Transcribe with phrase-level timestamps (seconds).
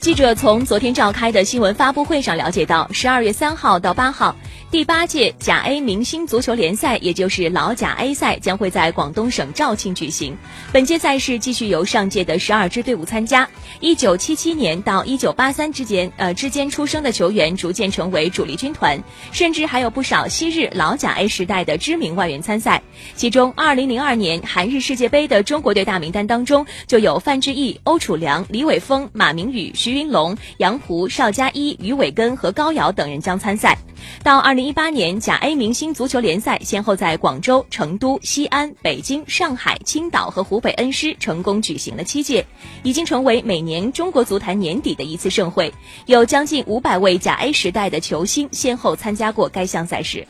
[0.00, 4.34] 记者从昨天召开的新闻发布会上了解到，十二月三号到八号，
[4.70, 10.38] 第八届甲 A 明星足球联赛，也就是老甲 A 赛，将会在广东省肇庆举行。
[10.72, 13.48] 本届赛事继续由上届的十二支队伍参加。
[13.80, 19.02] 一九七七年到一九八三之间，呃之间出生的球员逐渐成为主力军团，
[19.32, 22.80] 甚至还有不少昔日老甲 A 时代的知名外援参赛。
[23.16, 33.76] 其中，二零零二年韩日世界杯的中国队大名单当中，就有范志毅、欧楚良、李伟峰、马明宇、徐云龙、杨湖、邵佳一、于伟根和高瑶等人将参赛。
[34.22, 42.46] 到二零一八年，甲 A 明星足球联赛先后在广州、成都、西安、北京、上海、青岛和湖北恩施成功举行了七届，
[42.82, 45.72] 已经成为每年中国足坛年底的一次盛会。
[46.06, 50.26] 有将近五百位甲 A 时代的球星先后参加过该项赛事。